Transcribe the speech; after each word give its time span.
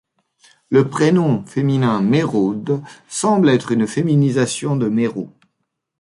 Le 0.69 0.89
prénom 0.89 1.45
féminin 1.45 2.01
Méraude 2.01 2.81
semble 3.07 3.49
être 3.49 3.71
une 3.71 3.85
féminisation 3.85 4.75
de 4.75 4.89
Méraud. 4.89 5.31